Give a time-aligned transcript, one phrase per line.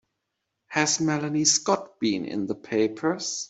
[0.69, 3.39] Has Melanie Scott been in the papers?